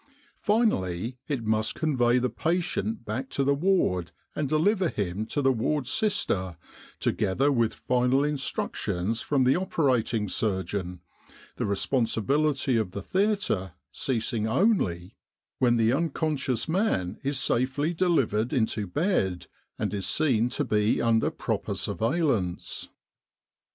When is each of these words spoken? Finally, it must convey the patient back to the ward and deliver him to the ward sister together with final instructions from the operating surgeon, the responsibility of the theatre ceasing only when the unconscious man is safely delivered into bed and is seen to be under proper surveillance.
Finally, 0.39 1.19
it 1.27 1.43
must 1.45 1.75
convey 1.75 2.17
the 2.17 2.27
patient 2.27 3.05
back 3.05 3.29
to 3.29 3.43
the 3.43 3.53
ward 3.53 4.11
and 4.35 4.49
deliver 4.49 4.89
him 4.89 5.27
to 5.27 5.43
the 5.43 5.51
ward 5.51 5.85
sister 5.85 6.57
together 6.99 7.51
with 7.51 7.75
final 7.75 8.23
instructions 8.23 9.21
from 9.21 9.43
the 9.43 9.55
operating 9.55 10.27
surgeon, 10.27 11.01
the 11.57 11.67
responsibility 11.67 12.77
of 12.77 12.93
the 12.93 13.01
theatre 13.03 13.73
ceasing 13.91 14.49
only 14.49 15.15
when 15.59 15.77
the 15.77 15.93
unconscious 15.93 16.67
man 16.67 17.19
is 17.21 17.39
safely 17.39 17.93
delivered 17.93 18.51
into 18.51 18.87
bed 18.87 19.45
and 19.77 19.93
is 19.93 20.07
seen 20.07 20.49
to 20.49 20.65
be 20.65 20.99
under 20.99 21.29
proper 21.29 21.75
surveillance. 21.75 22.89